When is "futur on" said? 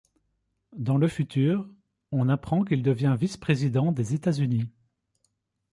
1.07-2.27